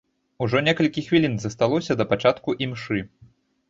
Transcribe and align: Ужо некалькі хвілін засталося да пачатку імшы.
Ужо 0.45 0.61
некалькі 0.67 1.05
хвілін 1.11 1.37
засталося 1.45 2.01
да 2.03 2.11
пачатку 2.17 2.61
імшы. 2.67 3.09